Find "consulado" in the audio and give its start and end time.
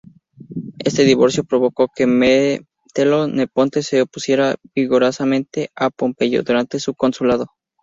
6.95-7.51